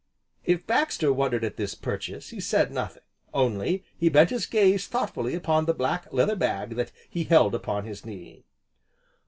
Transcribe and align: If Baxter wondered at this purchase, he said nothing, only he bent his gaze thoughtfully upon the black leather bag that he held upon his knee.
If 0.43 0.65
Baxter 0.65 1.13
wondered 1.13 1.43
at 1.43 1.57
this 1.57 1.75
purchase, 1.75 2.29
he 2.31 2.39
said 2.39 2.71
nothing, 2.71 3.03
only 3.35 3.83
he 3.95 4.09
bent 4.09 4.31
his 4.31 4.47
gaze 4.47 4.87
thoughtfully 4.87 5.35
upon 5.35 5.65
the 5.65 5.75
black 5.75 6.11
leather 6.11 6.35
bag 6.35 6.71
that 6.71 6.91
he 7.07 7.25
held 7.25 7.53
upon 7.53 7.85
his 7.85 8.03
knee. 8.03 8.43